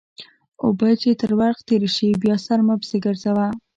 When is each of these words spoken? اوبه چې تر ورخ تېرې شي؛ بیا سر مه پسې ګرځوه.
اوبه 0.65 0.89
چې 1.01 1.09
تر 1.21 1.31
ورخ 1.39 1.57
تېرې 1.67 1.89
شي؛ 1.95 2.07
بیا 2.23 2.35
سر 2.45 2.59
مه 2.67 2.75
پسې 2.81 2.97
ګرځوه. 3.05 3.47